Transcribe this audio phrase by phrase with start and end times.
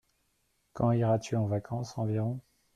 [0.73, 2.39] Quand iras-tu en vacances environ?